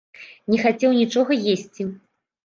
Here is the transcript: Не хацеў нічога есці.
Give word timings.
Не 0.53 0.57
хацеў 0.61 0.95
нічога 0.99 1.37
есці. 1.53 1.87